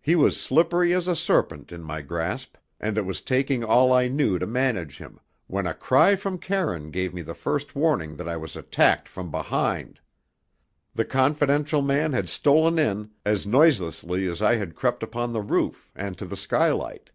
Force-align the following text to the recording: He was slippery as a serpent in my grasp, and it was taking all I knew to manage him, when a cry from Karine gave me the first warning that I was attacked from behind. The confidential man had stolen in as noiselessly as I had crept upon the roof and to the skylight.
He 0.00 0.14
was 0.14 0.40
slippery 0.40 0.94
as 0.94 1.08
a 1.08 1.16
serpent 1.16 1.72
in 1.72 1.82
my 1.82 2.02
grasp, 2.02 2.54
and 2.78 2.96
it 2.96 3.04
was 3.04 3.20
taking 3.20 3.64
all 3.64 3.92
I 3.92 4.06
knew 4.06 4.38
to 4.38 4.46
manage 4.46 4.98
him, 4.98 5.18
when 5.48 5.66
a 5.66 5.74
cry 5.74 6.14
from 6.14 6.38
Karine 6.38 6.92
gave 6.92 7.12
me 7.12 7.20
the 7.22 7.34
first 7.34 7.74
warning 7.74 8.14
that 8.14 8.28
I 8.28 8.36
was 8.36 8.54
attacked 8.54 9.08
from 9.08 9.32
behind. 9.32 9.98
The 10.94 11.04
confidential 11.04 11.82
man 11.82 12.12
had 12.12 12.28
stolen 12.28 12.78
in 12.78 13.10
as 13.26 13.44
noiselessly 13.44 14.28
as 14.28 14.40
I 14.40 14.54
had 14.54 14.76
crept 14.76 15.02
upon 15.02 15.32
the 15.32 15.42
roof 15.42 15.90
and 15.96 16.16
to 16.18 16.26
the 16.26 16.36
skylight. 16.36 17.10